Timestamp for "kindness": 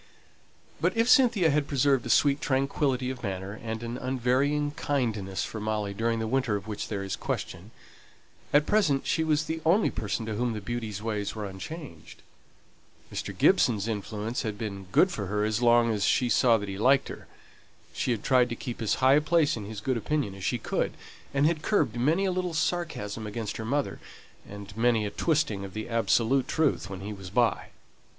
4.71-5.43